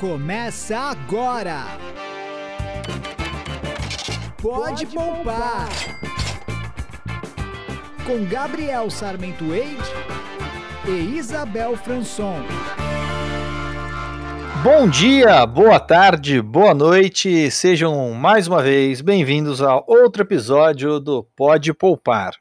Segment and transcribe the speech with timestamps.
[0.00, 1.64] Começa agora!
[4.40, 5.68] Pode, poupar.
[8.06, 9.82] Com Gabriel Sarmento Eide
[10.86, 12.36] e Isabel Franson.
[14.62, 21.24] Bom dia, boa tarde, boa noite, sejam mais uma vez bem-vindos a outro episódio do
[21.34, 22.36] Pode Poupar.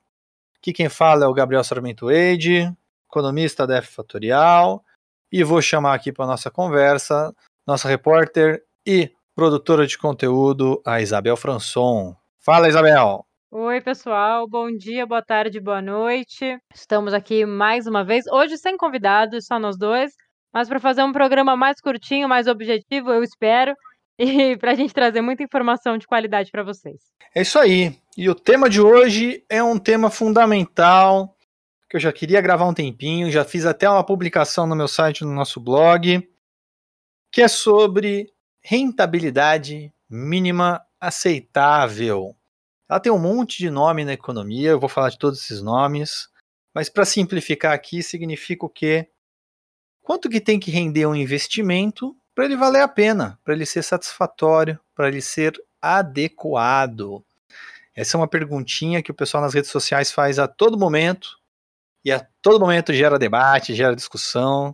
[0.60, 2.71] Aqui quem fala é o Gabriel Sarmento Eide,
[3.10, 4.84] economista da F Fatorial,
[5.32, 7.34] e vou chamar aqui para nossa conversa
[7.68, 12.16] nossa repórter e produtora de conteúdo, a Isabel Franson.
[12.39, 13.25] Fala, Isabel!
[13.52, 16.58] Oi, pessoal, bom dia, boa tarde, boa noite.
[16.73, 20.13] Estamos aqui mais uma vez, hoje sem convidados, só nós dois,
[20.53, 23.75] mas para fazer um programa mais curtinho, mais objetivo, eu espero,
[24.17, 27.02] e para a gente trazer muita informação de qualidade para vocês.
[27.36, 27.97] É isso aí.
[28.17, 31.36] E o tema de hoje é um tema fundamental
[31.89, 35.25] que eu já queria gravar um tempinho, já fiz até uma publicação no meu site,
[35.25, 36.25] no nosso blog,
[37.31, 38.31] que é sobre
[38.62, 42.36] rentabilidade mínima aceitável.
[42.89, 46.30] Ela tem um monte de nome na economia, eu vou falar de todos esses nomes,
[46.73, 49.09] mas para simplificar aqui significa o quê?
[50.02, 53.83] Quanto que tem que render um investimento para ele valer a pena, para ele ser
[53.83, 57.23] satisfatório, para ele ser adequado?
[57.94, 61.38] Essa é uma perguntinha que o pessoal nas redes sociais faz a todo momento,
[62.05, 64.73] e a todo momento gera debate, gera discussão.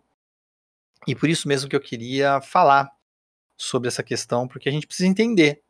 [1.07, 2.91] E por isso mesmo que eu queria falar
[3.57, 5.61] sobre essa questão, porque a gente precisa entender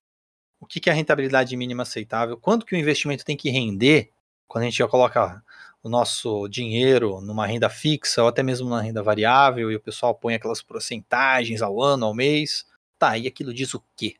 [0.59, 4.11] o que é a rentabilidade mínima aceitável, quanto que o investimento tem que render
[4.47, 5.43] quando a gente já coloca
[5.81, 10.15] o nosso dinheiro numa renda fixa ou até mesmo numa renda variável e o pessoal
[10.15, 12.65] põe aquelas porcentagens ao ano, ao mês.
[12.97, 14.15] Tá, e aquilo diz o quê?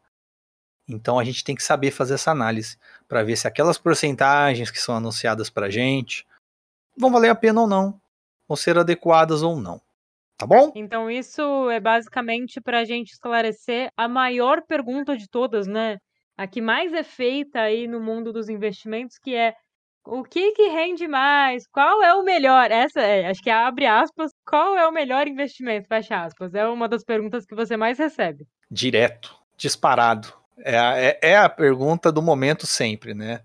[0.86, 4.80] Então a gente tem que saber fazer essa análise para ver se aquelas porcentagens que
[4.80, 6.28] são anunciadas para a gente,
[6.98, 8.02] vão valer a pena ou não,
[8.46, 9.82] vão ser adequadas ou não.
[10.38, 10.72] Tá bom?
[10.76, 15.98] Então, isso é basicamente para a gente esclarecer a maior pergunta de todas, né?
[16.36, 19.54] A que mais é feita aí no mundo dos investimentos, que é
[20.06, 21.66] o que que rende mais?
[21.68, 22.72] Qual é o melhor?
[22.72, 25.88] Essa é, acho que é abre aspas, qual é o melhor investimento?
[25.88, 26.54] Fecha aspas.
[26.54, 28.46] É uma das perguntas que você mais recebe.
[28.70, 30.34] Direto, disparado.
[30.60, 33.42] É a, é, é a pergunta do momento sempre, né?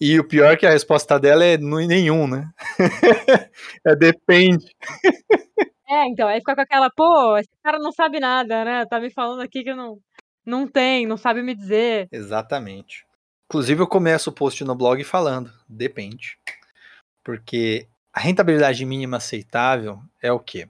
[0.00, 2.50] E o pior é que a resposta dela é nenhum, né?
[3.84, 4.66] é depende.
[5.88, 8.86] É, então, aí fica com aquela, pô, esse cara não sabe nada, né?
[8.86, 9.98] Tá me falando aqui que não,
[10.44, 12.08] não tem, não sabe me dizer.
[12.10, 13.06] Exatamente.
[13.48, 16.38] Inclusive, eu começo o post no blog falando, depende.
[17.22, 20.68] Porque a rentabilidade mínima aceitável é o quê?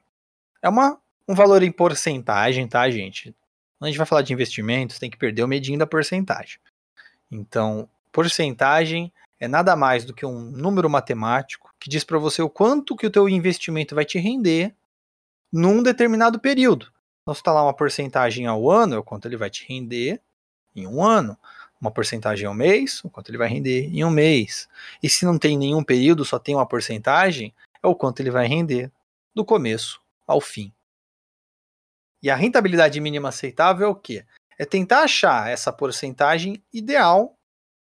[0.60, 3.34] É uma, um valor em porcentagem, tá, gente?
[3.78, 6.59] Quando a gente vai falar de investimentos, tem que perder o medinho da porcentagem.
[7.31, 12.50] Então, porcentagem é nada mais do que um número matemático que diz para você o
[12.50, 14.75] quanto que o teu investimento vai te render
[15.56, 16.93] num determinado período.
[17.22, 20.21] Então, se está lá uma porcentagem ao ano, é o quanto ele vai te render
[20.75, 21.37] em um ano.
[21.81, 24.69] Uma porcentagem ao mês, o quanto ele vai render em um mês.
[25.03, 28.47] E se não tem nenhum período, só tem uma porcentagem, é o quanto ele vai
[28.47, 28.93] render
[29.34, 30.71] do começo ao fim.
[32.22, 34.27] E a rentabilidade mínima aceitável é o quê?
[34.59, 37.34] É tentar achar essa porcentagem ideal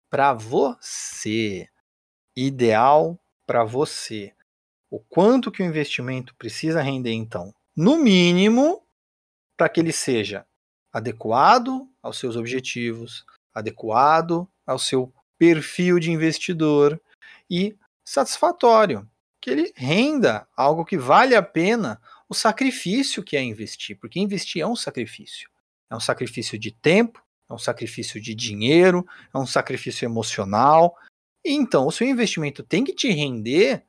[0.10, 1.70] para você.
[2.36, 3.18] Ideal
[3.48, 4.34] para você.
[4.90, 7.54] O quanto que o investimento precisa render então?
[7.76, 8.84] No mínimo,
[9.58, 10.46] para que ele seja
[10.92, 17.02] adequado aos seus objetivos, adequado ao seu perfil de investidor
[17.50, 23.98] e satisfatório, que ele renda algo que vale a pena o sacrifício que é investir,
[24.00, 25.50] porque investir é um sacrifício.
[25.90, 30.96] É um sacrifício de tempo, é um sacrifício de dinheiro, é um sacrifício emocional.
[31.44, 33.84] Então, o seu investimento tem que te render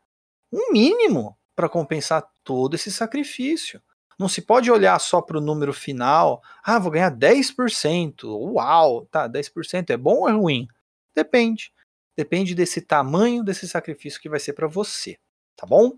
[0.53, 3.81] um mínimo para compensar todo esse sacrifício.
[4.19, 6.43] Não se pode olhar só para o número final.
[6.61, 8.25] Ah, vou ganhar 10%.
[8.25, 10.67] Uau, tá, 10% é bom ou é ruim?
[11.15, 11.73] Depende.
[12.17, 15.17] Depende desse tamanho desse sacrifício que vai ser para você,
[15.57, 15.93] tá bom?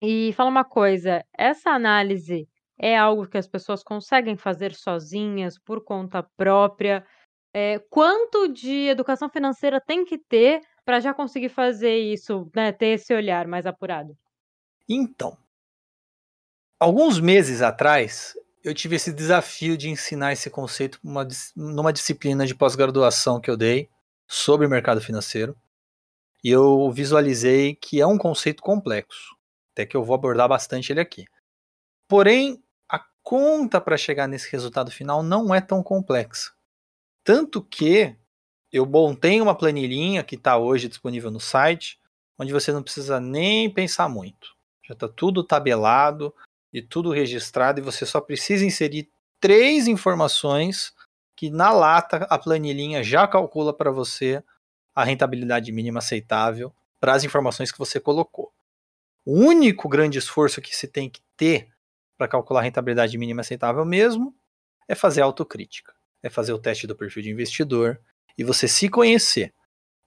[0.00, 5.84] E fala uma coisa, essa análise é algo que as pessoas conseguem fazer sozinhas, por
[5.84, 7.06] conta própria?
[7.54, 12.94] É, quanto de educação financeira tem que ter para já conseguir fazer isso, né, ter
[12.94, 14.16] esse olhar mais apurado?
[14.88, 15.36] Então,
[16.78, 21.26] alguns meses atrás, eu tive esse desafio de ensinar esse conceito numa,
[21.56, 23.88] numa disciplina de pós-graduação que eu dei
[24.26, 25.56] sobre mercado financeiro.
[26.44, 29.36] E eu visualizei que é um conceito complexo,
[29.72, 31.24] até que eu vou abordar bastante ele aqui.
[32.08, 32.62] Porém,
[33.22, 36.52] conta para chegar nesse resultado final não é tão complexa.
[37.24, 38.16] Tanto que
[38.70, 42.00] eu montei uma planilhinha que está hoje disponível no site,
[42.38, 44.56] onde você não precisa nem pensar muito.
[44.92, 46.34] Já está tudo tabelado,
[46.72, 50.94] e tudo registrado, e você só precisa inserir três informações
[51.36, 54.42] que na lata a planilhinha já calcula para você
[54.94, 58.52] a rentabilidade mínima aceitável para as informações que você colocou.
[59.24, 61.68] O único grande esforço que se tem que ter
[62.16, 64.34] para calcular a rentabilidade mínima aceitável mesmo
[64.88, 68.00] é fazer autocrítica, é fazer o teste do perfil de investidor
[68.38, 69.52] e você se conhecer.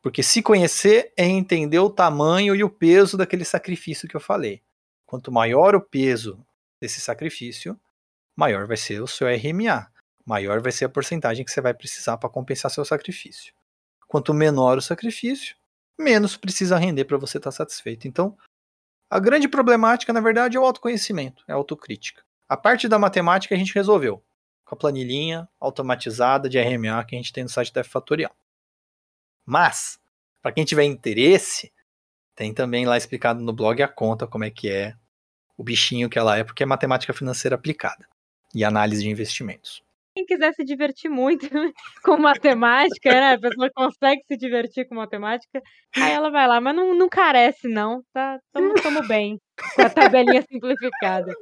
[0.01, 4.61] Porque se conhecer é entender o tamanho e o peso daquele sacrifício que eu falei.
[5.05, 6.45] Quanto maior o peso
[6.81, 7.79] desse sacrifício,
[8.35, 9.91] maior vai ser o seu RMA,
[10.25, 13.53] maior vai ser a porcentagem que você vai precisar para compensar seu sacrifício.
[14.07, 15.55] Quanto menor o sacrifício,
[15.99, 18.07] menos precisa render para você estar tá satisfeito.
[18.07, 18.37] Então,
[19.09, 22.23] a grande problemática, na verdade, é o autoconhecimento, é a autocrítica.
[22.49, 24.23] A parte da matemática a gente resolveu
[24.65, 28.35] com a planilhinha automatizada de RMA que a gente tem no site da F Fatorial.
[29.45, 29.99] Mas,
[30.41, 31.71] para quem tiver interesse,
[32.35, 34.93] tem também lá explicado no blog a conta como é que é
[35.57, 38.05] o bichinho que ela é, porque é matemática financeira aplicada
[38.53, 39.81] e análise de investimentos.
[40.15, 41.45] Quem quiser se divertir muito
[42.03, 43.33] com matemática, né?
[43.33, 45.61] A pessoa consegue se divertir com matemática,
[45.93, 48.01] aí ela vai lá, mas não, não carece, não.
[48.13, 49.37] Tá, tamo, tamo bem
[49.75, 51.33] com a tabelinha simplificada.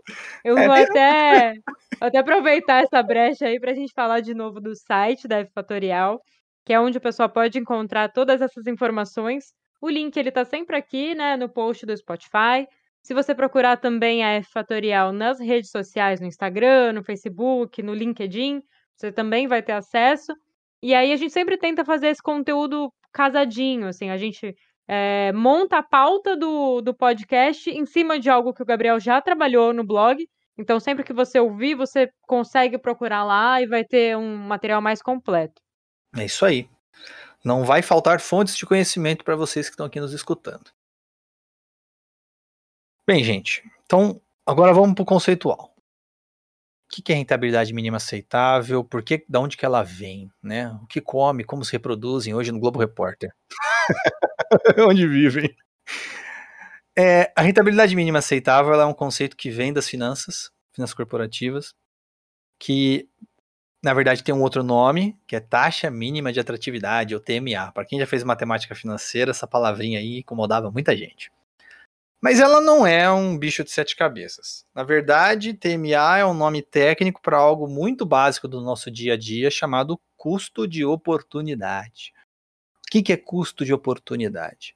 [0.44, 1.54] Eu é, vou até,
[2.01, 5.51] até aproveitar essa brecha aí para a gente falar de novo do site da F
[5.54, 6.19] Fatorial,
[6.66, 9.54] que é onde o pessoal pode encontrar todas essas informações.
[9.83, 12.65] O link ele tá sempre aqui, né, no post do Spotify.
[13.01, 17.94] Se você procurar também a F Fatorial nas redes sociais, no Instagram, no Facebook, no
[17.94, 18.62] LinkedIn,
[18.95, 20.33] você também vai ter acesso.
[20.81, 24.56] E aí a gente sempre tenta fazer esse conteúdo casadinho, assim, a gente
[24.88, 29.19] é, monta a pauta do, do podcast em cima de algo que o Gabriel já
[29.19, 30.25] trabalhou no blog.
[30.57, 35.01] Então, sempre que você ouvir, você consegue procurar lá e vai ter um material mais
[35.01, 35.62] completo.
[36.15, 36.69] É isso aí.
[37.44, 40.72] Não vai faltar fontes de conhecimento para vocês que estão aqui nos escutando.
[43.06, 45.74] Bem, gente, então agora vamos para o conceitual.
[46.90, 48.84] O que é rentabilidade mínima aceitável?
[48.84, 50.69] Por que, da onde que ela vem, né?
[50.81, 53.34] O que come, como se reproduzem hoje no Globo Repórter?
[54.88, 55.54] onde vivem?
[56.98, 61.74] É, a rentabilidade mínima aceitável é um conceito que vem das finanças, finanças corporativas,
[62.60, 63.10] que
[63.83, 67.69] na verdade tem um outro nome, que é taxa mínima de atratividade, ou TMA.
[67.74, 71.30] Para quem já fez matemática financeira, essa palavrinha aí incomodava muita gente.
[72.21, 74.65] Mas ela não é um bicho de sete cabeças.
[74.74, 79.18] Na verdade, TMA é um nome técnico para algo muito básico do nosso dia a
[79.18, 82.13] dia chamado custo de oportunidade.
[82.88, 84.74] O que, é custo de oportunidade?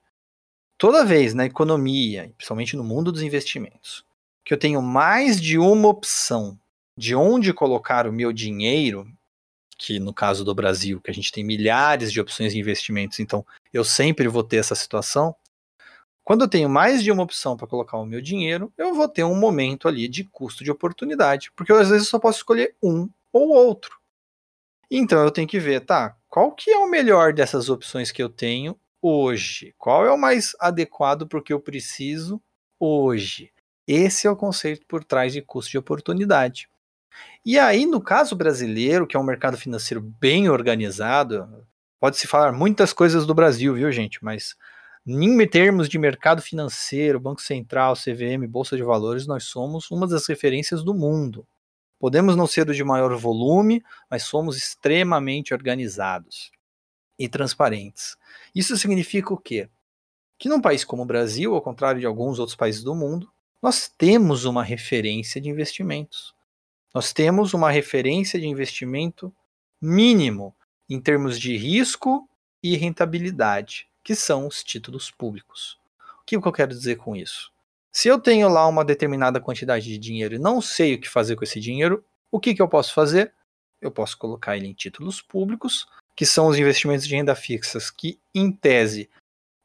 [0.77, 4.03] Toda vez na economia, principalmente no mundo dos investimentos,
[4.43, 6.59] que eu tenho mais de uma opção
[6.97, 9.07] de onde colocar o meu dinheiro,
[9.77, 13.45] que no caso do Brasil, que a gente tem milhares de opções de investimentos, então
[13.71, 15.35] eu sempre vou ter essa situação,
[16.23, 19.23] quando eu tenho mais de uma opção para colocar o meu dinheiro, eu vou ter
[19.23, 23.07] um momento ali de custo de oportunidade, porque eu, às vezes só posso escolher um
[23.31, 23.97] ou outro.
[24.89, 28.29] Então eu tenho que ver, tá, qual que é o melhor dessas opções que eu
[28.29, 29.73] tenho hoje?
[29.77, 32.41] Qual é o mais adequado para o que eu preciso
[32.79, 33.53] hoje?
[33.87, 36.67] Esse é o conceito por trás de custo de oportunidade.
[37.45, 41.65] E aí, no caso brasileiro, que é um mercado financeiro bem organizado,
[41.99, 44.23] pode-se falar muitas coisas do Brasil, viu, gente?
[44.23, 44.55] Mas
[45.05, 50.27] em termos de mercado financeiro, Banco Central, CVM, Bolsa de Valores, nós somos uma das
[50.27, 51.47] referências do mundo.
[51.97, 56.51] Podemos não ser de maior volume, mas somos extremamente organizados
[57.17, 58.17] e transparentes.
[58.53, 59.69] Isso significa o quê?
[60.37, 63.87] Que num país como o Brasil, ao contrário de alguns outros países do mundo, nós
[63.87, 66.35] temos uma referência de investimentos.
[66.93, 69.33] Nós temos uma referência de investimento
[69.81, 70.55] mínimo
[70.89, 72.27] em termos de risco
[72.63, 75.77] e rentabilidade que são os títulos públicos.
[76.21, 77.51] O que eu quero dizer com isso?
[77.91, 81.35] Se eu tenho lá uma determinada quantidade de dinheiro e não sei o que fazer
[81.35, 83.33] com esse dinheiro, o que, que eu posso fazer?
[83.81, 88.17] Eu posso colocar ele em títulos públicos, que são os investimentos de renda fixas, que,
[88.33, 89.09] em tese,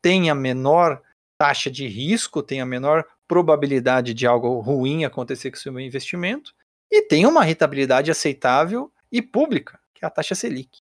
[0.02, 1.00] têm a menor
[1.38, 6.52] taxa de risco, tem a menor probabilidade de algo ruim acontecer com o seu investimento,
[6.93, 10.83] e tem uma rentabilidade aceitável e pública, que é a taxa Selic.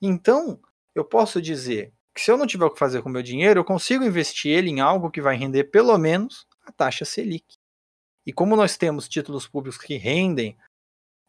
[0.00, 0.60] Então,
[0.94, 3.60] eu posso dizer que se eu não tiver o que fazer com o meu dinheiro,
[3.60, 7.56] eu consigo investir ele em algo que vai render pelo menos a taxa Selic.
[8.26, 10.54] E como nós temos títulos públicos que rendem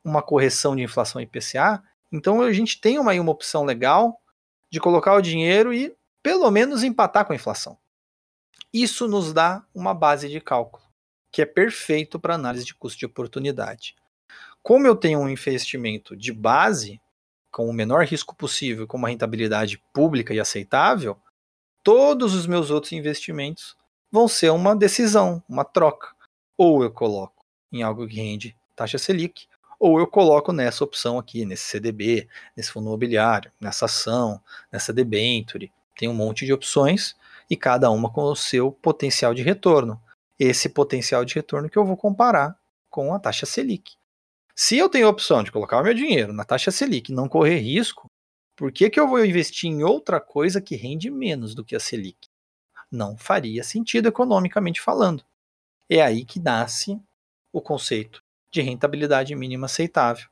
[0.03, 1.81] uma correção de inflação IPCA,
[2.11, 4.19] então a gente tem uma, uma opção legal
[4.69, 7.77] de colocar o dinheiro e pelo menos empatar com a inflação.
[8.73, 10.82] Isso nos dá uma base de cálculo,
[11.33, 13.95] que é perfeito para análise de custo de oportunidade.
[14.61, 17.01] Como eu tenho um investimento de base,
[17.51, 21.17] com o menor risco possível, com uma rentabilidade pública e aceitável,
[21.81, 23.75] todos os meus outros investimentos
[24.11, 26.13] vão ser uma decisão, uma troca.
[26.55, 29.47] Ou eu coloco em algo que rende taxa Selic,
[29.79, 34.39] ou eu coloco nessa opção aqui, nesse CDB, nesse fundo imobiliário, nessa ação,
[34.71, 35.73] nessa debenture.
[35.97, 37.15] Tem um monte de opções
[37.49, 39.99] e cada uma com o seu potencial de retorno.
[40.39, 42.57] Esse potencial de retorno que eu vou comparar
[42.89, 43.93] com a taxa Selic.
[44.55, 47.27] Se eu tenho a opção de colocar o meu dinheiro na taxa Selic e não
[47.27, 48.07] correr risco,
[48.55, 51.79] por que, que eu vou investir em outra coisa que rende menos do que a
[51.79, 52.27] Selic?
[52.91, 55.23] Não faria sentido economicamente falando.
[55.89, 57.01] É aí que nasce
[57.51, 60.27] o conceito de rentabilidade mínima aceitável.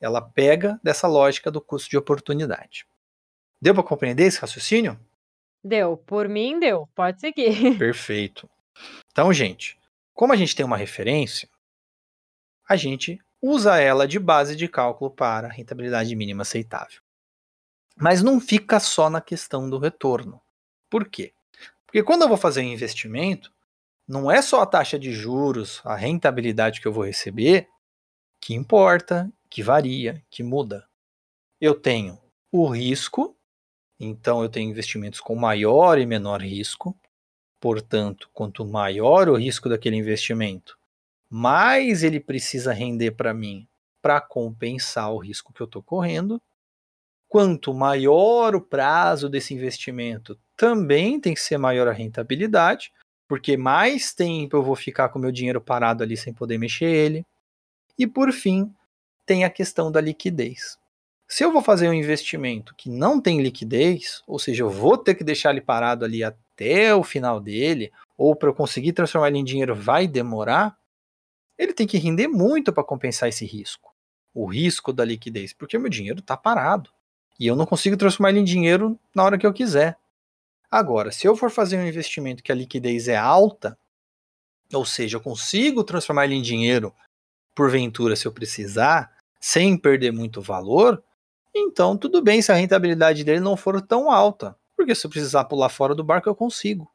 [0.00, 2.86] Ela pega dessa lógica do custo de oportunidade.
[3.60, 4.98] Deu para compreender esse raciocínio?
[5.62, 5.96] Deu.
[5.96, 6.88] Por mim, deu.
[6.94, 7.76] Pode seguir.
[7.78, 8.48] Perfeito.
[9.10, 9.78] Então, gente,
[10.14, 11.48] como a gente tem uma referência,
[12.68, 17.00] a gente usa ela de base de cálculo para a rentabilidade mínima aceitável.
[17.96, 20.40] Mas não fica só na questão do retorno.
[20.88, 21.32] Por quê?
[21.86, 23.52] Porque quando eu vou fazer um investimento,
[24.06, 27.68] não é só a taxa de juros, a rentabilidade que eu vou receber
[28.40, 30.88] que importa, que varia, que muda.
[31.60, 32.18] Eu tenho
[32.50, 33.36] o risco,
[33.98, 36.98] então eu tenho investimentos com maior e menor risco.
[37.60, 40.78] Portanto, quanto maior o risco daquele investimento,
[41.28, 43.68] mais ele precisa render para mim
[44.02, 46.40] para compensar o risco que eu estou correndo.
[47.28, 52.92] Quanto maior o prazo desse investimento, também tem que ser maior a rentabilidade,
[53.28, 57.24] porque mais tempo eu vou ficar com meu dinheiro parado ali sem poder mexer ele.
[57.96, 58.74] E por fim,
[59.24, 60.78] tem a questão da liquidez.
[61.28, 65.14] Se eu vou fazer um investimento que não tem liquidez, ou seja, eu vou ter
[65.14, 66.24] que deixar ele parado ali
[66.60, 70.78] até o final dele, ou para eu conseguir transformar ele em dinheiro vai demorar,
[71.56, 73.94] ele tem que render muito para compensar esse risco.
[74.34, 76.90] O risco da liquidez, porque meu dinheiro está parado.
[77.38, 79.98] E eu não consigo transformar ele em dinheiro na hora que eu quiser.
[80.70, 83.76] Agora, se eu for fazer um investimento que a liquidez é alta,
[84.72, 86.94] ou seja, eu consigo transformar ele em dinheiro
[87.54, 91.02] porventura se eu precisar, sem perder muito valor,
[91.54, 95.44] então tudo bem se a rentabilidade dele não for tão alta, porque se eu precisar
[95.44, 96.90] pular fora do barco eu consigo.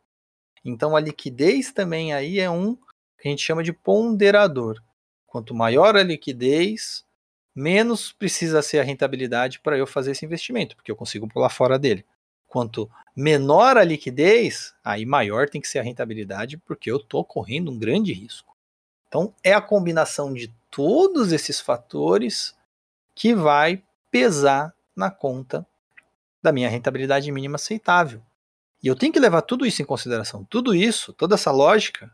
[0.64, 4.82] Então a liquidez também aí é um que a gente chama de ponderador.
[5.28, 7.06] Quanto maior a liquidez,
[7.54, 11.78] menos precisa ser a rentabilidade para eu fazer esse investimento, porque eu consigo pular fora
[11.78, 12.04] dele.
[12.48, 17.70] Quanto menor a liquidez, aí maior tem que ser a rentabilidade, porque eu estou correndo
[17.70, 18.56] um grande risco.
[19.08, 22.56] Então, é a combinação de todos esses fatores
[23.14, 25.68] que vai pesar na conta
[26.46, 28.22] da minha rentabilidade mínima aceitável.
[28.82, 30.46] E eu tenho que levar tudo isso em consideração.
[30.46, 32.12] Tudo isso, toda essa lógica,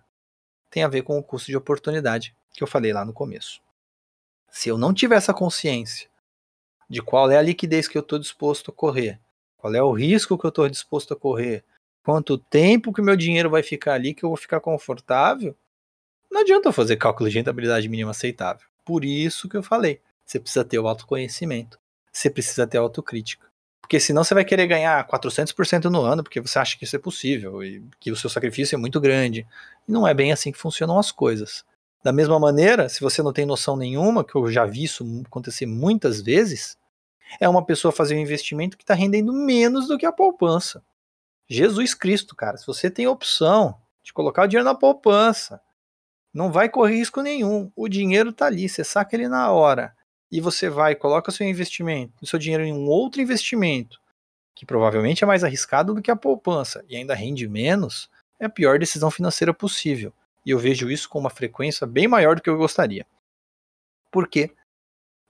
[0.69, 3.61] tem a ver com o custo de oportunidade que eu falei lá no começo.
[4.50, 6.09] Se eu não tiver essa consciência
[6.89, 9.19] de qual é a liquidez que eu estou disposto a correr,
[9.57, 11.63] qual é o risco que eu estou disposto a correr?
[12.03, 15.55] Quanto tempo que o meu dinheiro vai ficar ali que eu vou ficar confortável?
[16.31, 18.65] Não adianta eu fazer cálculo de rentabilidade mínima aceitável.
[18.85, 21.77] Por isso que eu falei, você precisa ter o autoconhecimento,
[22.11, 23.50] você precisa ter a autocrítica.
[23.91, 27.00] Porque senão você vai querer ganhar 400% no ano porque você acha que isso é
[27.00, 29.45] possível e que o seu sacrifício é muito grande.
[29.86, 31.65] E não é bem assim que funcionam as coisas.
[32.01, 35.65] Da mesma maneira, se você não tem noção nenhuma, que eu já vi isso acontecer
[35.65, 36.77] muitas vezes,
[37.38, 40.81] é uma pessoa fazer um investimento que está rendendo menos do que a poupança.
[41.50, 45.60] Jesus Cristo, cara, se você tem opção de colocar o dinheiro na poupança,
[46.33, 47.69] não vai correr risco nenhum.
[47.75, 49.93] O dinheiro está ali, você saca ele na hora.
[50.31, 54.00] E você vai, coloca seu investimento, seu dinheiro em um outro investimento,
[54.55, 58.09] que provavelmente é mais arriscado do que a poupança e ainda rende menos,
[58.39, 60.13] é a pior decisão financeira possível.
[60.45, 63.05] E eu vejo isso com uma frequência bem maior do que eu gostaria.
[64.09, 64.51] Por quê?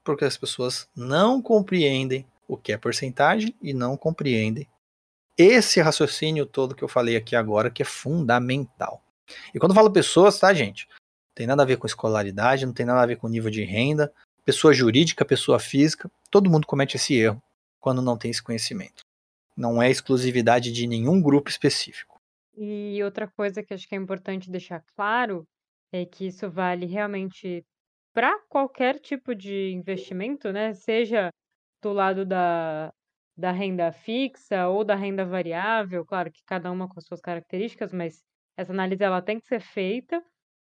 [0.04, 4.68] porque as pessoas não compreendem o que é porcentagem e não compreendem
[5.38, 9.02] esse raciocínio todo que eu falei aqui agora, que é fundamental.
[9.54, 10.86] E quando eu falo pessoas, tá, gente?
[10.90, 13.64] Não tem nada a ver com escolaridade, não tem nada a ver com nível de
[13.64, 14.12] renda,
[14.44, 17.42] pessoa jurídica, pessoa física, todo mundo comete esse erro
[17.80, 19.04] quando não tem esse conhecimento.
[19.56, 22.20] Não é exclusividade de nenhum grupo específico.
[22.56, 25.46] E outra coisa que acho que é importante deixar claro
[25.92, 27.64] é que isso vale realmente
[28.14, 31.30] para qualquer tipo de investimento, né, seja
[31.82, 32.92] do lado da
[33.36, 37.92] da renda fixa ou da renda variável, claro que cada uma com as suas características,
[37.92, 38.22] mas
[38.56, 40.22] essa análise ela tem que ser feita.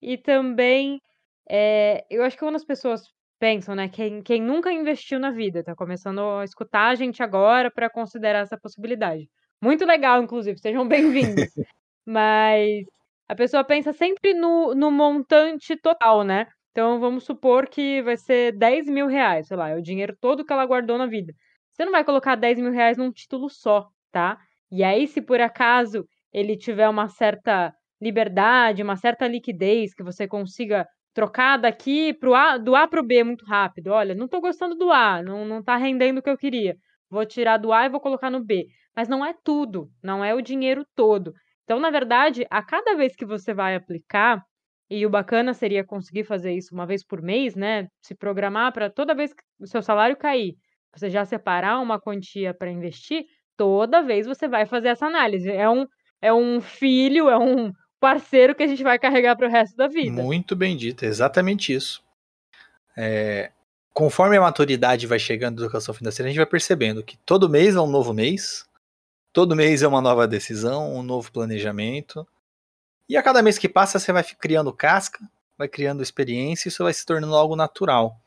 [0.00, 1.00] E também,
[1.48, 5.60] eh, eu acho que quando as pessoas pensam, né, quem quem nunca investiu na vida,
[5.60, 9.28] está começando a escutar a gente agora para considerar essa possibilidade.
[9.62, 11.50] Muito legal inclusive, sejam bem-vindos.
[12.06, 12.84] Mas
[13.28, 16.46] a pessoa pensa sempre no no montante total, né.
[16.72, 20.66] Então vamos supor que vai ser R$10.000, sei lá, é o dinheiro todo que ela
[20.66, 21.32] guardou na vida.
[21.72, 24.38] Você não vai colocar R$10.000 num título só, tá.
[24.70, 30.28] E aí se por acaso ele tiver uma certa liberdade, uma certa liquidez, que você
[30.28, 33.88] consiga trocar daqui pro A, do A para o B muito rápido.
[33.88, 36.76] Olha, não estou gostando do A, não, não tá rendendo o que eu queria.
[37.08, 38.66] Vou tirar do A e vou colocar no B.
[38.94, 41.32] Mas não é tudo, não é o dinheiro todo.
[41.64, 44.42] Então, na verdade, a cada vez que você vai aplicar,
[44.90, 47.88] e o bacana seria conseguir fazer isso uma vez por mês, né?
[48.02, 50.54] Se programar para toda vez que o seu salário cair,
[50.94, 53.24] você já separar uma quantia para investir,
[53.56, 55.50] toda vez você vai fazer essa análise.
[55.50, 55.86] É um,
[56.20, 59.88] é um filho, é um parceiro que a gente vai carregar para o resto da
[59.88, 60.22] vida.
[60.22, 62.02] Muito bem dito, é exatamente isso.
[62.96, 63.50] É,
[63.92, 67.74] conforme a maturidade vai chegando da educação financeira, a gente vai percebendo que todo mês
[67.74, 68.68] é um novo mês,
[69.32, 72.26] todo mês é uma nova decisão, um novo planejamento.
[73.08, 75.18] E a cada mês que passa, você vai criando casca,
[75.56, 78.20] vai criando experiência, e isso vai se tornando algo natural.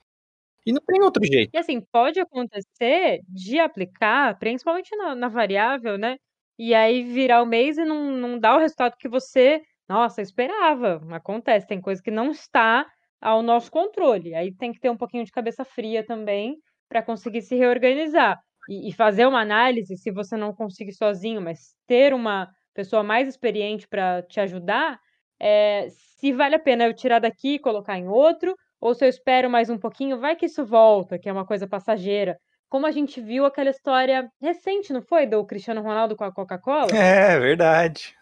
[0.66, 1.52] E não tem outro jeito.
[1.54, 6.18] E assim, pode acontecer de aplicar, principalmente na, na variável, né?
[6.60, 11.01] E aí virar o mês e não, não dar o resultado que você, nossa, esperava.
[11.12, 12.86] Acontece, tem coisa que não está
[13.22, 14.36] ao nosso controle.
[14.36, 16.58] Aí tem que ter um pouquinho de cabeça fria também
[16.89, 18.38] para conseguir se reorganizar.
[18.70, 23.28] E, e fazer uma análise, se você não conseguir sozinho, mas ter uma pessoa mais
[23.28, 25.00] experiente para te ajudar,
[25.39, 29.10] é, se vale a pena eu tirar daqui e colocar em outro, ou se eu
[29.10, 32.38] espero mais um pouquinho, vai que isso volta, que é uma coisa passageira.
[32.70, 35.26] Como a gente viu aquela história recente, não foi?
[35.26, 36.92] Do Cristiano Ronaldo com a Coca-Cola?
[36.96, 38.16] É, verdade.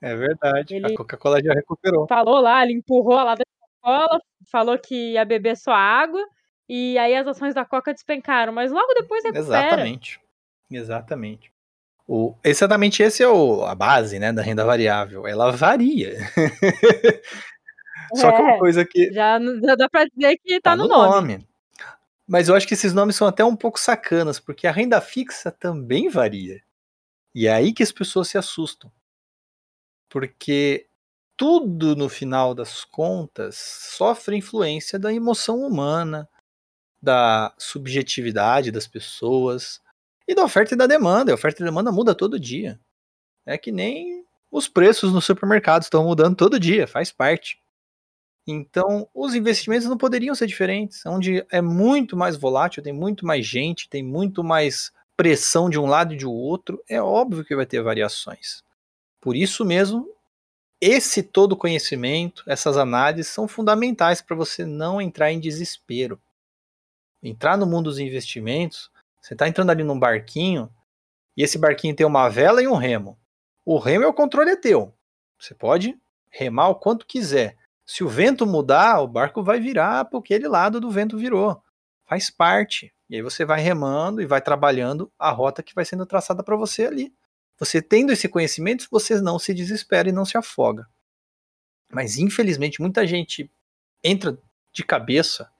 [0.00, 0.74] É verdade.
[0.74, 2.08] Ele a Coca-Cola já recuperou.
[2.08, 6.20] Falou lá, ele empurrou a lata da Coca-Cola, falou que ia beber só água,
[6.68, 9.44] e aí as ações da Coca despencaram, mas logo depois recupera.
[9.44, 10.20] Exatamente.
[10.68, 11.52] Exatamente.
[12.08, 15.26] O, exatamente esse é o, a base né, da renda variável.
[15.28, 16.16] Ela varia.
[18.16, 19.12] Só que uma é, coisa que.
[19.12, 21.34] Já, já dá pra dizer que tá, tá no, no nome.
[21.34, 21.51] nome.
[22.32, 25.50] Mas eu acho que esses nomes são até um pouco sacanas, porque a renda fixa
[25.52, 26.62] também varia.
[27.34, 28.90] E é aí que as pessoas se assustam.
[30.08, 30.88] Porque
[31.36, 33.56] tudo, no final das contas,
[33.98, 36.26] sofre influência da emoção humana,
[37.02, 39.82] da subjetividade das pessoas,
[40.26, 41.32] e da oferta e da demanda.
[41.32, 42.80] A oferta e a demanda muda todo dia.
[43.44, 47.61] É que nem os preços no supermercado estão mudando todo dia, faz parte.
[48.46, 53.46] Então, os investimentos não poderiam ser diferentes, onde é muito mais volátil, tem muito mais
[53.46, 57.66] gente, tem muito mais pressão de um lado e de outro, é óbvio que vai
[57.66, 58.64] ter variações.
[59.20, 60.08] Por isso mesmo,
[60.80, 66.20] esse todo conhecimento, essas análises são fundamentais para você não entrar em desespero.
[67.22, 68.90] Entrar no mundo dos investimentos
[69.22, 70.68] você está entrando ali num barquinho
[71.36, 73.16] e esse barquinho tem uma vela e um remo.
[73.64, 74.92] O remo é o controle é teu.
[75.38, 75.96] Você pode
[76.28, 77.56] remar o quanto quiser.
[77.84, 81.62] Se o vento mudar, o barco vai virar para aquele lado do vento virou.
[82.04, 82.92] Faz parte.
[83.08, 86.56] E aí você vai remando e vai trabalhando a rota que vai sendo traçada para
[86.56, 87.12] você ali.
[87.58, 90.88] Você tendo esse conhecimento, você não se desespera e não se afoga.
[91.90, 93.50] Mas infelizmente muita gente
[94.02, 94.38] entra
[94.72, 95.50] de cabeça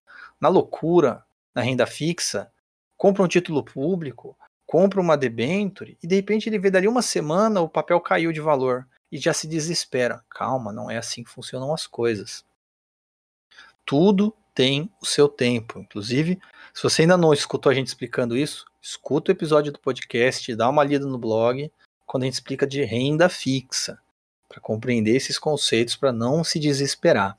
[0.40, 2.50] na loucura, na renda fixa,
[2.96, 7.60] compra um título público, compra uma debenture e de repente ele vê dali uma semana
[7.60, 10.24] o papel caiu de valor e já se desespera.
[10.30, 12.44] Calma, não é assim que funcionam as coisas.
[13.84, 15.78] Tudo tem o seu tempo.
[15.78, 16.40] Inclusive,
[16.72, 20.68] se você ainda não escutou a gente explicando isso, escuta o episódio do podcast, dá
[20.68, 21.70] uma lida no blog,
[22.06, 23.98] quando a gente explica de renda fixa,
[24.48, 27.38] para compreender esses conceitos, para não se desesperar.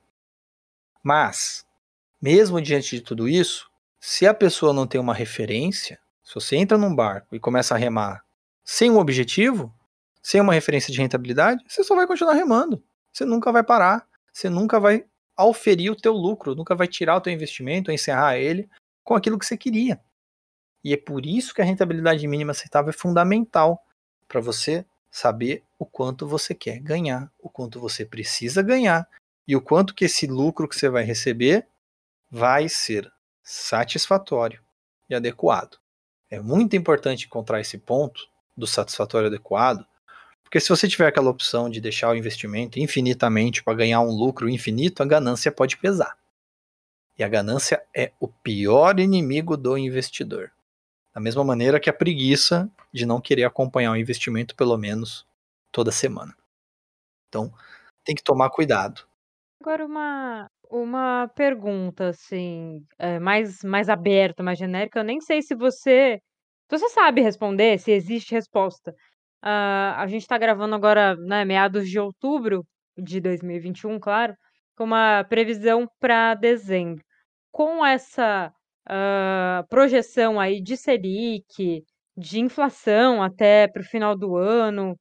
[1.02, 1.66] Mas,
[2.22, 6.78] mesmo diante de tudo isso, se a pessoa não tem uma referência, se você entra
[6.78, 8.24] num barco e começa a remar
[8.64, 9.74] sem um objetivo,
[10.24, 12.82] sem uma referência de rentabilidade, você só vai continuar remando.
[13.12, 15.06] Você nunca vai parar, você nunca vai
[15.36, 18.70] auferir o teu lucro, nunca vai tirar o teu investimento, encerrar ele
[19.04, 20.00] com aquilo que você queria.
[20.84, 23.84] E é por isso que a rentabilidade mínima aceitável é fundamental
[24.28, 29.08] para você saber o quanto você quer ganhar, o quanto você precisa ganhar
[29.48, 31.68] e o quanto que esse lucro que você vai receber
[32.32, 33.12] vai ser
[33.44, 34.62] satisfatório
[35.10, 35.78] e adequado.
[36.30, 39.86] É muito importante encontrar esse ponto do satisfatório adequado,
[40.54, 44.48] porque se você tiver aquela opção de deixar o investimento infinitamente para ganhar um lucro
[44.48, 46.16] infinito, a ganância pode pesar.
[47.18, 50.52] E a ganância é o pior inimigo do investidor.
[51.12, 55.26] Da mesma maneira que a preguiça de não querer acompanhar o investimento pelo menos
[55.72, 56.38] toda semana.
[57.30, 57.52] Então,
[58.04, 59.08] tem que tomar cuidado.
[59.60, 65.56] Agora uma uma pergunta, assim, eh, mais mais aberta, mais genérica, eu nem sei se
[65.56, 66.22] você
[66.70, 68.94] você sabe responder, se existe resposta.
[69.44, 72.66] Ah, a gente tá gravando agora, né, meados de outubro
[72.98, 74.34] de 2021, claro,
[74.78, 77.04] com uma previsão para dezembro.
[77.52, 78.54] Com essa,
[78.90, 81.84] hã, projeção aí de Selic,
[82.18, 84.96] de inflação até para o final do ano,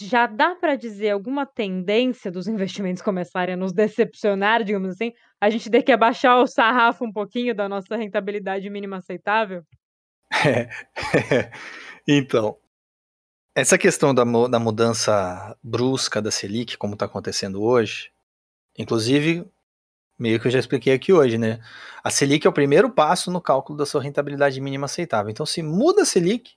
[0.00, 5.12] já dá para dizer alguma tendência dos investimentos começarem a nos decepcionar, digamos assim?
[5.40, 9.62] a gente ter que abaixar o sarrafo um pouquinho da nossa rentabilidade mínima aceitável?
[10.46, 10.68] É,
[12.06, 12.58] então,
[13.54, 18.12] essa questão da, da mudança brusca da Selic, como está acontecendo hoje,
[18.78, 19.44] inclusive,
[20.18, 21.60] meio que eu já expliquei aqui hoje, né?
[22.02, 25.30] A Selic é o primeiro passo no cálculo da sua rentabilidade mínima aceitável.
[25.30, 26.54] Então, se muda a Selic,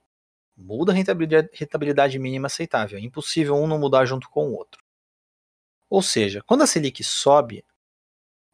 [0.56, 2.98] muda a rentabilidade, rentabilidade mínima aceitável.
[2.98, 4.84] É impossível um não mudar junto com o outro.
[5.90, 7.66] Ou seja, quando a Selic sobe,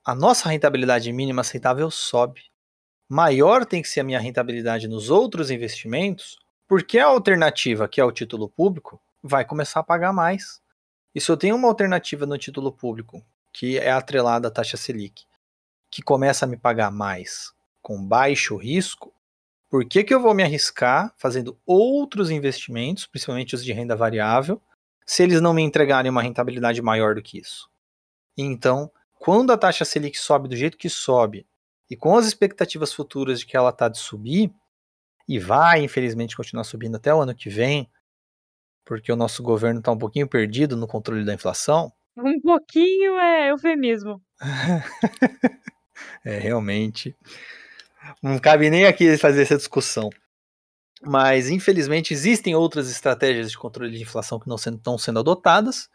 [0.07, 2.43] a nossa rentabilidade mínima aceitável sobe.
[3.09, 8.03] Maior tem que ser a minha rentabilidade nos outros investimentos, porque a alternativa, que é
[8.03, 10.61] o título público, vai começar a pagar mais.
[11.15, 15.23] E se eu tenho uma alternativa no título público, que é atrelada à taxa Selic,
[15.89, 19.13] que começa a me pagar mais com baixo risco,
[19.69, 24.61] por que, que eu vou me arriscar fazendo outros investimentos, principalmente os de renda variável,
[25.05, 27.69] se eles não me entregarem uma rentabilidade maior do que isso?
[28.37, 31.47] Então, quando a taxa Selic sobe do jeito que sobe,
[31.89, 34.53] e com as expectativas futuras de que ela está de subir,
[35.27, 37.89] e vai, infelizmente, continuar subindo até o ano que vem,
[38.85, 41.91] porque o nosso governo está um pouquinho perdido no controle da inflação.
[42.15, 44.21] Um pouquinho é eufemismo.
[46.23, 47.15] é, realmente.
[48.23, 50.09] Não cabe nem aqui fazer essa discussão.
[51.03, 55.89] Mas, infelizmente, existem outras estratégias de controle de inflação que não estão sendo adotadas,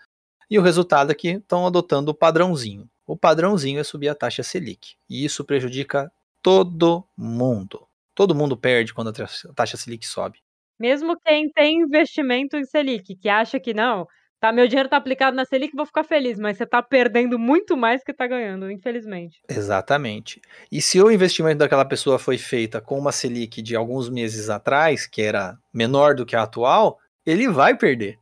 [0.48, 2.88] e o resultado é que estão adotando o padrãozinho.
[3.06, 4.96] O padrãozinho é subir a taxa Selic.
[5.08, 7.88] E isso prejudica todo mundo.
[8.14, 10.38] Todo mundo perde quando a taxa Selic sobe.
[10.78, 14.06] Mesmo quem tem investimento em Selic, que acha que não,
[14.42, 17.76] Tá, meu dinheiro tá aplicado na Selic, vou ficar feliz, mas você tá perdendo muito
[17.76, 19.40] mais que tá ganhando, infelizmente.
[19.48, 20.40] Exatamente.
[20.68, 25.06] E se o investimento daquela pessoa foi feita com uma Selic de alguns meses atrás,
[25.06, 28.18] que era menor do que a atual, ele vai perder.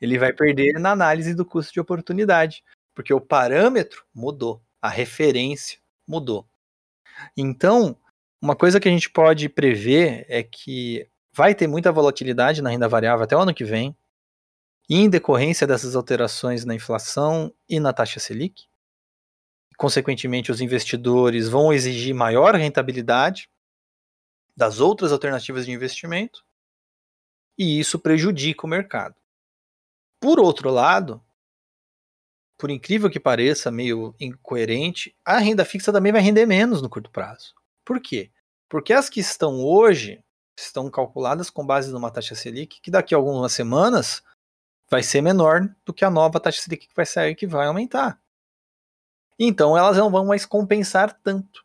[0.00, 5.78] Ele vai perder na análise do custo de oportunidade, porque o parâmetro mudou, a referência
[6.08, 6.48] mudou.
[7.36, 7.94] Então,
[8.40, 12.88] uma coisa que a gente pode prever é que vai ter muita volatilidade na renda
[12.88, 13.96] variável até o ano que vem,
[14.88, 18.66] em decorrência dessas alterações na inflação e na taxa Selic.
[19.76, 23.50] Consequentemente, os investidores vão exigir maior rentabilidade
[24.56, 26.44] das outras alternativas de investimento
[27.56, 29.14] e isso prejudica o mercado.
[30.20, 31.22] Por outro lado,
[32.56, 37.10] por incrível que pareça, meio incoerente, a renda fixa também vai render menos no curto
[37.10, 37.54] prazo.
[37.88, 38.30] Por quê?
[38.68, 40.22] Porque as que estão hoje
[40.58, 44.22] estão calculadas com base numa taxa Selic que daqui a algumas semanas
[44.90, 48.20] vai ser menor do que a nova taxa Selic que vai sair, que vai aumentar.
[49.38, 51.64] Então elas não vão mais compensar tanto.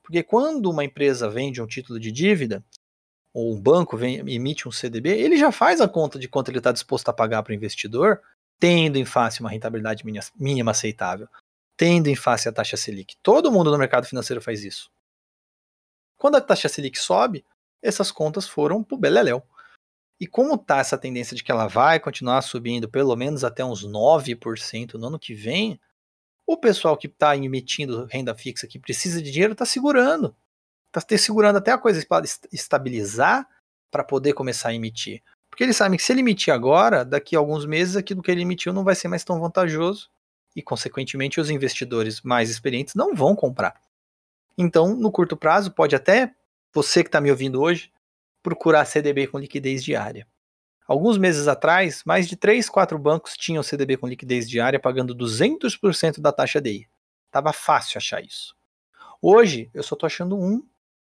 [0.00, 2.64] Porque quando uma empresa vende um título de dívida,
[3.32, 6.58] ou um banco vem, emite um CDB, ele já faz a conta de quanto ele
[6.58, 8.22] está disposto a pagar para o investidor,
[8.60, 10.04] tendo em face uma rentabilidade
[10.36, 11.28] mínima aceitável,
[11.76, 13.16] tendo em face a taxa Selic.
[13.20, 14.94] Todo mundo no mercado financeiro faz isso.
[16.24, 17.44] Quando a taxa Selic sobe,
[17.82, 19.42] essas contas foram para o beleléu.
[20.18, 23.86] E como está essa tendência de que ela vai continuar subindo pelo menos até uns
[23.86, 25.78] 9% no ano que vem,
[26.46, 30.34] o pessoal que está emitindo renda fixa, que precisa de dinheiro, está segurando.
[30.86, 32.02] Está segurando até a coisa
[32.50, 33.46] estabilizar
[33.90, 35.22] para poder começar a emitir.
[35.50, 38.40] Porque eles sabem que se ele emitir agora, daqui a alguns meses, aquilo que ele
[38.40, 40.08] emitiu não vai ser mais tão vantajoso.
[40.56, 43.78] E, consequentemente, os investidores mais experientes não vão comprar.
[44.56, 46.34] Então, no curto prazo, pode até
[46.72, 47.92] você que está me ouvindo hoje
[48.42, 50.26] procurar CDB com liquidez diária.
[50.86, 56.20] Alguns meses atrás, mais de 3, 4 bancos tinham CDB com liquidez diária pagando 200%
[56.20, 56.86] da taxa DI.
[57.30, 58.54] Tava fácil achar isso.
[59.20, 60.62] Hoje, eu só estou achando um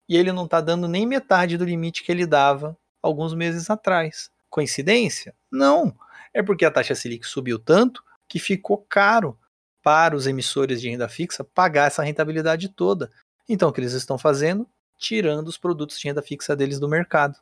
[0.08, 4.30] e ele não está dando nem metade do limite que ele dava alguns meses atrás.
[4.48, 5.34] Coincidência?
[5.50, 5.92] Não.
[6.32, 9.36] É porque a taxa Selic subiu tanto que ficou caro
[9.82, 13.10] para os emissores de renda fixa pagar essa rentabilidade toda.
[13.48, 14.68] Então, o que eles estão fazendo?
[14.98, 17.38] tirando os produtos de renda fixa deles do mercado,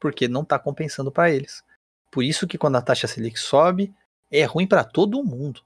[0.00, 1.62] porque não está compensando para eles.
[2.10, 3.94] Por isso que quando a taxa Selic sobe,
[4.30, 5.62] é ruim para todo mundo,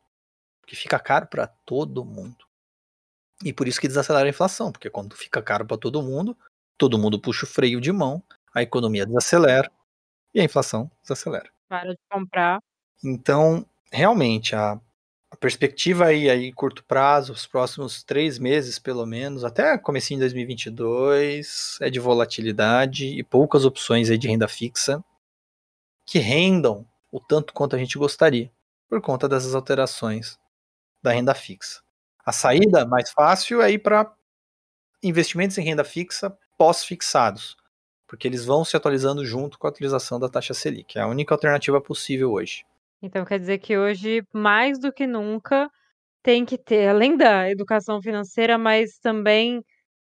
[0.61, 2.47] porque fica caro para todo mundo.
[3.45, 6.37] E por isso que desacelera a inflação, porque quando fica caro para todo mundo,
[6.77, 9.71] todo mundo puxa o freio de mão, a economia desacelera
[10.35, 11.51] e a inflação desacelera.
[11.69, 12.59] Para de comprar.
[13.05, 14.81] Então, realmente, a
[15.31, 20.25] a perspectiva aí, aí curto prazo, os próximos três meses pelo menos, até comecinho de
[20.25, 25.05] 2022, é de volatilidade e poucas opções aí de renda fixa
[26.07, 28.51] que rendam o tanto quanto a gente gostaria,
[28.89, 30.39] por conta dessas alterações
[31.03, 31.83] da renda fixa.
[32.25, 34.11] A saída mais fácil é ir para
[35.03, 37.57] investimentos em renda fixa pós-fixados,
[38.07, 40.99] porque eles vão se atualizando junto com a atualização da taxa Selic.
[40.99, 42.65] É a única alternativa possível hoje.
[43.03, 45.71] Então quer dizer que hoje, mais do que nunca,
[46.23, 49.63] tem que ter, além da educação financeira, mas também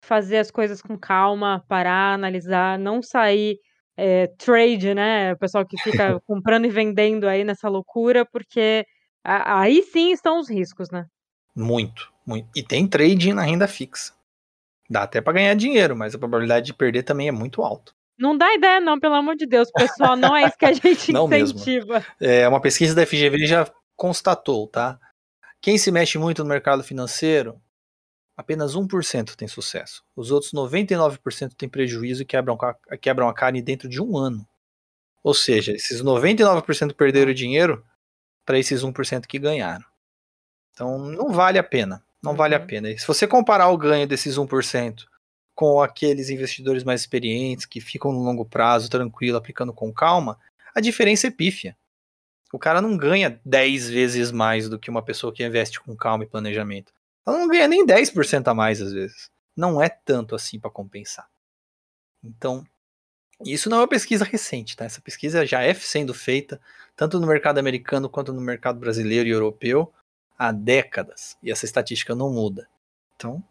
[0.04, 3.58] fazer as coisas com calma, parar, analisar, não sair
[3.98, 8.86] eh, trade, né, o pessoal que fica comprando e vendendo aí nessa loucura, porque
[9.24, 11.06] a aí sim estão os riscos, né.
[11.56, 12.48] Muito, muito.
[12.56, 14.14] E tem trading na renda fixa.
[14.90, 17.94] Dá até para ganhar dinheiro, mas a probabilidade de perder também é muito alta.
[18.18, 21.12] Não dá ideia não, pelo amor de Deus, pessoal, não é isso que a gente
[21.14, 21.56] Não mesmo.
[21.60, 22.06] incentiva.
[22.20, 25.00] É, uma pesquisa da FGV já constatou, tá?
[25.62, 27.60] Quem se mexe muito no mercado financeiro,
[28.38, 30.04] apenas 1% tem sucesso.
[30.16, 32.58] Os outros 99% têm prejuízo e quebram,
[33.02, 34.48] quebram a carne dentro de um ano.
[35.24, 37.84] Ou seja, esses 99% perderam dinheiro
[38.46, 39.84] para esses 1% que ganharam.
[40.72, 42.04] Então não vale a pena.
[42.24, 42.68] Não vale a Uhum.
[42.68, 42.90] pena.
[42.92, 45.06] E se você comparar o ganho desses 1%
[45.56, 50.38] com aqueles investidores mais experientes que ficam no longo prazo, tranquilo, aplicando com calma,
[50.76, 51.76] a diferença é pífia.
[52.52, 56.26] O cara não ganha 10 vezes mais do que uma pessoa que investe com calma
[56.26, 56.94] e planejamento.
[57.26, 59.32] Ela não ganha nem 10% a mais às vezes.
[59.56, 61.28] Não é tanto assim para compensar.
[62.24, 62.66] Então,
[63.44, 64.86] isso não é uma pesquisa recente, tá?
[64.86, 66.60] Essa pesquisa já é sendo feita
[66.96, 69.92] tanto no mercado americano quanto no mercado brasileiro e europeu
[70.38, 71.38] há décadas.
[71.42, 72.68] E essa estatística não muda.
[73.16, 73.44] Então,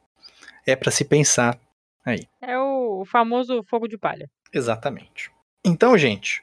[0.67, 1.59] é para se pensar
[2.05, 2.29] aí.
[2.41, 4.31] É o famoso fogo de palha.
[4.53, 5.31] Exatamente.
[5.65, 6.43] Então, gente,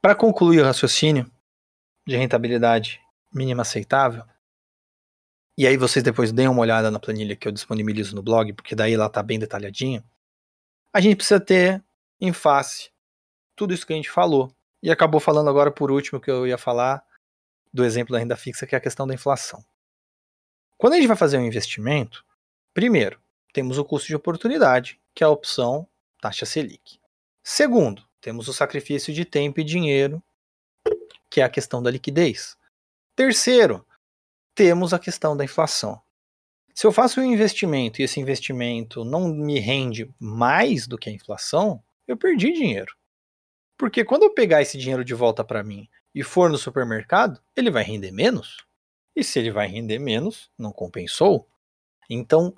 [0.00, 1.30] para concluir o raciocínio
[2.06, 3.00] de rentabilidade
[3.32, 4.24] mínima aceitável,
[5.56, 8.74] e aí vocês depois deem uma olhada na planilha que eu disponibilizo no blog, porque
[8.74, 10.04] daí ela tá bem detalhadinha.
[10.94, 11.84] A gente precisa ter
[12.20, 12.90] em face
[13.56, 14.54] tudo isso que a gente falou.
[14.80, 17.04] E acabou falando agora por último que eu ia falar
[17.72, 19.62] do exemplo da renda fixa, que é a questão da inflação.
[20.76, 22.24] Quando a gente vai fazer um investimento,
[22.72, 23.20] primeiro,
[23.52, 25.88] temos o custo de oportunidade, que é a opção
[26.20, 26.98] taxa Selic.
[27.42, 30.22] Segundo, temos o sacrifício de tempo e dinheiro,
[31.30, 32.56] que é a questão da liquidez.
[33.14, 33.86] Terceiro,
[34.54, 36.00] temos a questão da inflação.
[36.74, 41.12] Se eu faço um investimento e esse investimento não me rende mais do que a
[41.12, 42.96] inflação, eu perdi dinheiro.
[43.76, 47.70] Porque quando eu pegar esse dinheiro de volta para mim e for no supermercado, ele
[47.70, 48.64] vai render menos.
[49.14, 51.48] E se ele vai render menos, não compensou.
[52.08, 52.56] Então,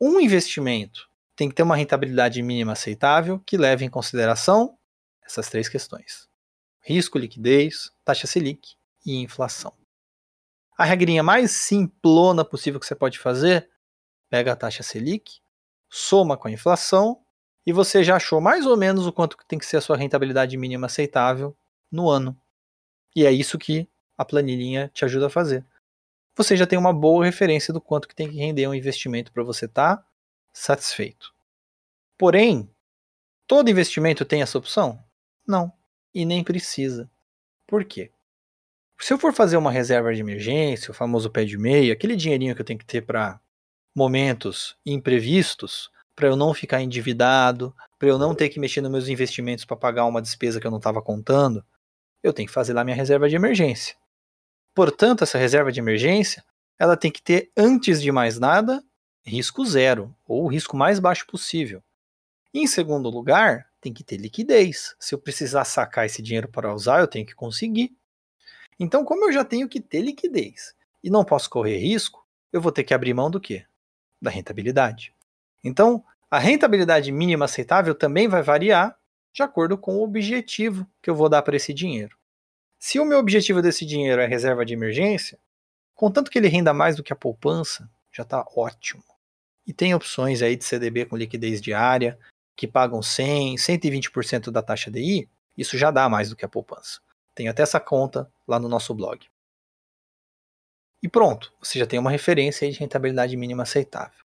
[0.00, 4.78] um investimento tem que ter uma rentabilidade mínima aceitável que leve em consideração
[5.22, 6.28] essas três questões:
[6.80, 9.74] risco, liquidez, taxa Selic e inflação.
[10.76, 13.68] A regrinha mais simplona possível que você pode fazer,
[14.30, 15.40] pega a taxa Selic,
[15.90, 17.20] soma com a inflação
[17.66, 20.56] e você já achou mais ou menos o quanto tem que ser a sua rentabilidade
[20.56, 21.56] mínima aceitável
[21.90, 22.40] no ano.
[23.14, 25.66] E é isso que a planilhinha te ajuda a fazer.
[26.36, 29.42] Você já tem uma boa referência do quanto que tem que render um investimento para
[29.42, 30.04] você estar
[30.52, 31.32] satisfeito.
[32.16, 32.70] Porém,
[33.46, 35.02] todo investimento tem essa opção?
[35.46, 35.72] Não,
[36.14, 37.10] e nem precisa.
[37.66, 38.10] Por quê?
[38.98, 42.54] Se eu for fazer uma reserva de emergência, o famoso pé de meia, aquele dinheirinho
[42.54, 43.40] que eu tenho que ter para
[43.94, 49.08] momentos imprevistos, para eu não ficar endividado, para eu não ter que mexer nos meus
[49.08, 51.64] investimentos para pagar uma despesa que eu não estava contando,
[52.22, 53.96] eu tenho que fazer lá minha reserva de emergência.
[54.80, 56.42] Portanto, essa reserva de emergência,
[56.78, 58.82] ela tem que ter, antes de mais nada,
[59.22, 61.82] risco zero, ou o risco mais baixo possível.
[62.54, 64.96] Em segundo lugar, tem que ter liquidez.
[64.98, 67.94] Se eu precisar sacar esse dinheiro para usar, eu tenho que conseguir.
[68.78, 72.72] Então, como eu já tenho que ter liquidez e não posso correr risco, eu vou
[72.72, 73.66] ter que abrir mão do quê?
[74.18, 75.14] Da rentabilidade.
[75.62, 78.96] Então, a rentabilidade mínima aceitável também vai variar
[79.30, 82.18] de acordo com o objetivo que eu vou dar para esse dinheiro.
[82.82, 85.38] Se o meu objetivo desse dinheiro é reserva de emergência,
[85.94, 89.04] contanto que ele renda mais do que a poupança, já está ótimo.
[89.66, 92.18] E tem opções aí de CDB com liquidez diária,
[92.56, 97.00] que pagam 100, 120% da taxa DI, isso já dá mais do que a poupança.
[97.34, 99.26] Tem até essa conta lá no nosso blog.
[101.02, 104.24] E pronto, você já tem uma referência aí de rentabilidade mínima aceitável.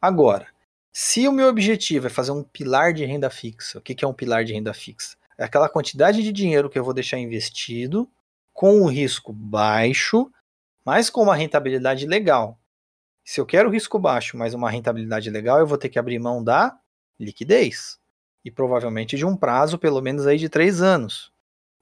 [0.00, 0.48] Agora,
[0.90, 4.14] se o meu objetivo é fazer um pilar de renda fixa, o que é um
[4.14, 5.16] pilar de renda fixa?
[5.38, 8.08] É aquela quantidade de dinheiro que eu vou deixar investido
[8.52, 10.30] com um risco baixo,
[10.84, 12.58] mas com uma rentabilidade legal.
[13.24, 16.42] Se eu quero risco baixo, mas uma rentabilidade legal, eu vou ter que abrir mão
[16.42, 16.76] da
[17.18, 17.98] liquidez.
[18.44, 21.32] E provavelmente de um prazo pelo menos aí de três anos.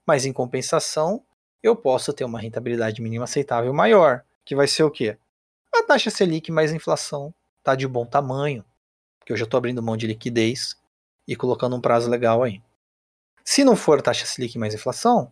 [0.05, 1.23] Mas em compensação,
[1.63, 5.17] eu posso ter uma rentabilidade mínima aceitável maior, que vai ser o quê?
[5.73, 7.33] A taxa Selic mais inflação
[7.63, 8.63] tá de bom tamanho,
[9.19, 10.75] porque eu já estou abrindo mão de liquidez
[11.27, 12.61] e colocando um prazo legal aí.
[13.43, 15.31] Se não for taxa Selic mais inflação,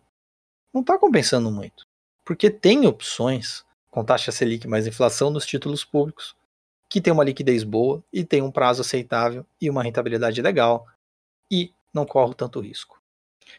[0.73, 1.87] não está compensando muito,
[2.25, 6.35] porque tem opções com taxa Selic mais inflação nos títulos públicos
[6.89, 10.87] que tem uma liquidez boa e tem um prazo aceitável e uma rentabilidade legal
[11.51, 12.99] e não corre tanto risco.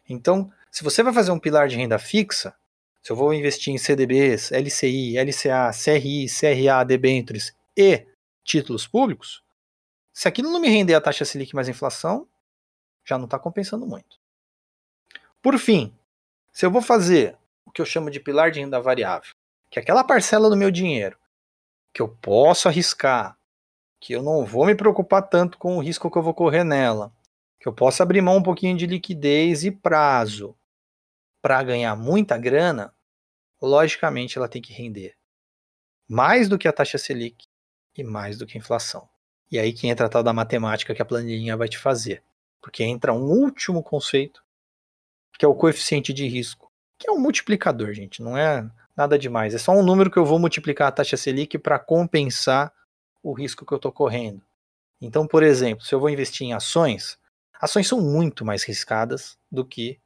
[0.08, 2.54] Então, se você vai fazer um pilar de renda fixa,
[3.02, 8.04] se eu vou investir em CDBs, LCI, LCA, CRI, CRA, debêntures e
[8.44, 9.42] títulos públicos,
[10.12, 12.26] se aquilo não me render a taxa Selic mais inflação,
[13.04, 14.18] já não está compensando muito.
[15.42, 15.94] Por fim,
[16.52, 19.32] se eu vou fazer o que eu chamo de pilar de renda variável,
[19.70, 21.18] que é aquela parcela do meu dinheiro
[21.92, 23.36] que eu posso arriscar,
[24.00, 27.12] que eu não vou me preocupar tanto com o risco que eu vou correr nela,
[27.58, 30.56] que eu posso abrir mão um pouquinho de liquidez e prazo
[31.42, 32.94] para ganhar muita grana,
[33.60, 35.16] logicamente ela tem que render
[36.10, 37.46] mais do que a taxa Selic
[37.96, 39.08] e mais do que a inflação.
[39.48, 42.20] E aí que entra a tal da matemática que a planilhinha vai te fazer.
[42.60, 44.42] Porque entra um último conceito,
[45.40, 49.54] que é o coeficiente de risco, que é um multiplicador, gente, não é nada demais.
[49.54, 52.70] É só um número que eu vou multiplicar a taxa Selic para compensar
[53.22, 54.42] o risco que eu estou correndo.
[55.00, 57.18] Então, por exemplo, se eu vou investir em ações,
[57.58, 59.98] ações são muito mais arriscadas do que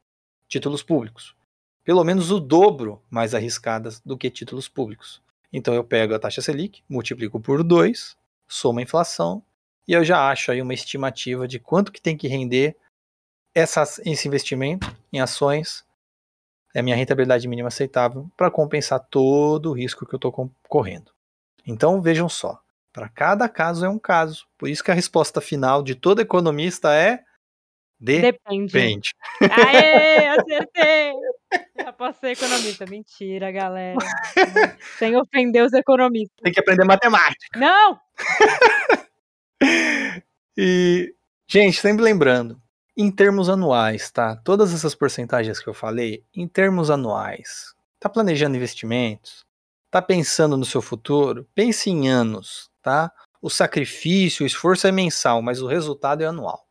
[0.46, 1.34] títulos públicos.
[1.82, 5.20] Pelo menos o dobro mais arriscadas do que títulos públicos.
[5.52, 8.16] Então eu pego a taxa Selic, multiplico por 2,
[8.46, 9.42] soma a inflação,
[9.88, 12.76] e eu já acho aí uma estimativa de quanto que tem que render
[13.54, 15.84] essas, esse investimento em ações,
[16.74, 21.12] é a minha rentabilidade mínima aceitável, para compensar todo o risco que eu estou correndo.
[21.66, 22.60] Então vejam só,
[22.92, 24.46] para cada caso é um caso.
[24.58, 27.20] Por isso que a resposta final de todo economista é
[27.98, 28.72] depende.
[28.72, 29.10] Depende.
[29.40, 31.12] Aê, acertei!
[31.78, 32.84] Já posso ser economista.
[32.86, 33.98] Mentira, galera.
[34.98, 36.42] Sem ofender os economistas.
[36.42, 37.58] Tem que aprender matemática.
[37.58, 37.98] Não!
[40.56, 41.14] e,
[41.48, 42.60] gente, sempre lembrando,
[42.96, 44.36] em termos anuais, tá?
[44.36, 47.74] Todas essas porcentagens que eu falei, em termos anuais.
[47.98, 49.44] Tá planejando investimentos?
[49.90, 51.48] Tá pensando no seu futuro?
[51.54, 53.10] Pense em anos, tá?
[53.42, 56.66] O sacrifício, o esforço é mensal, mas o resultado é anual,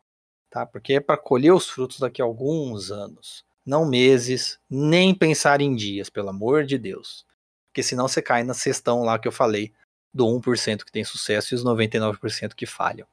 [0.50, 0.66] tá?
[0.66, 5.76] Porque é para colher os frutos daqui a alguns anos, não meses, nem pensar em
[5.76, 7.26] dias, pelo amor de Deus.
[7.68, 9.74] Porque senão você cai na cestão lá que eu falei
[10.14, 13.08] do 1% que tem sucesso e os 99% que falham.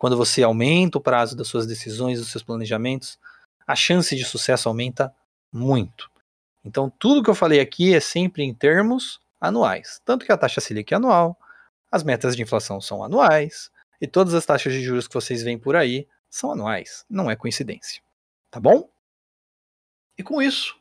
[0.00, 3.18] Quando você aumenta o prazo das suas decisões, dos seus planejamentos,
[3.66, 5.14] a chance de sucesso aumenta
[5.52, 6.10] muito.
[6.64, 10.00] Então, tudo que eu falei aqui é sempre em termos anuais.
[10.02, 11.38] Tanto que a taxa Selic é anual,
[11.92, 15.58] as metas de inflação são anuais e todas as taxas de juros que vocês veem
[15.58, 18.00] por aí são anuais, não é coincidência.
[18.50, 18.88] Tá bom?
[20.16, 20.80] E com isso,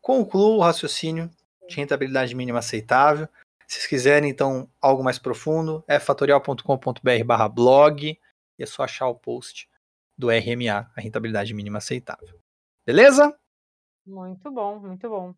[0.00, 1.30] concluo o raciocínio
[1.68, 3.28] de rentabilidade mínima aceitável.
[3.74, 9.08] Se vocês quiserem, então, algo mais profundo, é fatorial.com.br barra blog e é só achar
[9.08, 9.68] o post
[10.16, 12.38] do RMA, a rentabilidade mínima aceitável.
[12.86, 13.36] Beleza?
[14.06, 15.34] Muito bom, muito bom.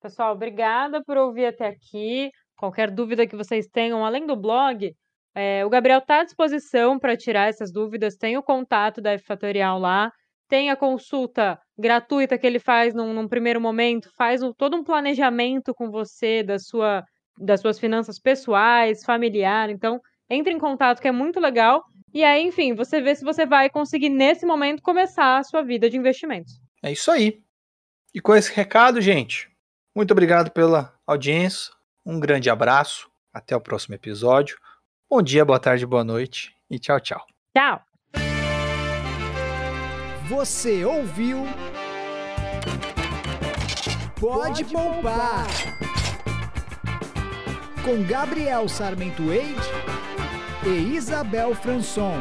[0.00, 2.30] Pessoal, obrigada por ouvir até aqui.
[2.56, 4.96] Qualquer dúvida que vocês tenham, além do blog,
[5.34, 8.16] é, o Gabriel está à disposição para tirar essas dúvidas.
[8.16, 10.10] Tem o contato da Fatorial lá,
[10.48, 14.82] tem a consulta gratuita que ele faz num, num primeiro momento, faz um, todo um
[14.82, 17.04] planejamento com você da sua,
[17.38, 19.70] das suas finanças pessoais, familiar.
[19.70, 21.84] Então, entre em contato que é muito legal.
[22.12, 25.90] E aí, enfim, você vê se você vai conseguir, nesse momento, começar a sua vida
[25.90, 26.60] de investimentos.
[26.82, 27.42] É isso aí.
[28.14, 29.50] E com esse recado, gente,
[29.94, 31.72] muito obrigado pela audiência.
[32.04, 33.10] Um grande abraço.
[33.32, 34.56] Até o próximo episódio.
[35.10, 37.26] Bom dia, boa tarde, boa noite e tchau, tchau.
[37.54, 37.82] Tchau.
[40.28, 41.44] Você ouviu?
[44.18, 45.46] Pode, Pode poupar.
[45.46, 45.85] poupar.
[47.86, 49.60] Com Gabriel Sarmento Eide
[50.66, 52.20] e Isabel Franson.